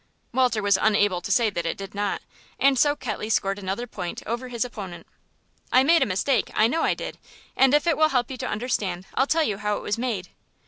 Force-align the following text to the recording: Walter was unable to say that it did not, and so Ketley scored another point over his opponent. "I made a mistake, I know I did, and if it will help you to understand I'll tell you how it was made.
Walter 0.33 0.63
was 0.63 0.79
unable 0.81 1.21
to 1.21 1.31
say 1.31 1.51
that 1.51 1.63
it 1.67 1.77
did 1.77 1.93
not, 1.93 2.23
and 2.59 2.79
so 2.79 2.95
Ketley 2.95 3.29
scored 3.29 3.59
another 3.59 3.85
point 3.85 4.23
over 4.25 4.47
his 4.47 4.65
opponent. 4.65 5.05
"I 5.71 5.83
made 5.83 6.01
a 6.01 6.07
mistake, 6.07 6.49
I 6.55 6.65
know 6.65 6.81
I 6.81 6.95
did, 6.95 7.19
and 7.55 7.71
if 7.71 7.85
it 7.85 7.95
will 7.95 8.09
help 8.09 8.31
you 8.31 8.37
to 8.37 8.47
understand 8.47 9.05
I'll 9.13 9.27
tell 9.27 9.43
you 9.43 9.59
how 9.59 9.77
it 9.77 9.83
was 9.83 9.99
made. 9.99 10.29